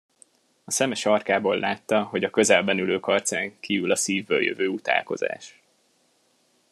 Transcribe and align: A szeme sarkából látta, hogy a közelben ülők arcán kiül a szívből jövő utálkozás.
A 0.65 0.71
szeme 0.71 0.95
sarkából 0.95 1.59
látta, 1.59 2.03
hogy 2.03 2.23
a 2.23 2.29
közelben 2.29 2.77
ülők 2.79 3.07
arcán 3.07 3.59
kiül 3.59 3.91
a 3.91 3.95
szívből 3.95 4.43
jövő 4.43 4.67
utálkozás. 4.67 5.61